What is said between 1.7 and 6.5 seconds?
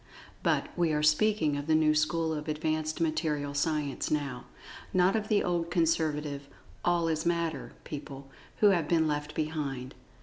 new school of advanced Material Science now—not of the old conservative